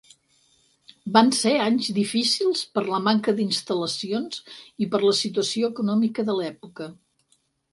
Van 1.17 1.27
ser 1.39 1.51
anys 1.65 1.89
difícils 1.97 2.63
per 2.77 2.83
la 2.87 3.01
manca 3.09 3.35
d'instal·lacions 3.41 4.41
i 4.87 4.89
per 4.97 5.03
la 5.05 5.15
situació 5.21 5.71
econòmica 5.75 6.27
de 6.33 6.39
l'època. 6.41 6.91